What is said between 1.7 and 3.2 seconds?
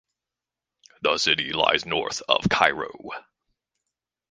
north of Cairo.